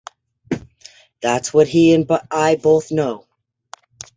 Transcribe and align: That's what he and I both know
That's 1.21 1.53
what 1.53 1.67
he 1.67 1.93
and 1.93 2.09
I 2.31 2.55
both 2.55 2.89
know 2.89 3.27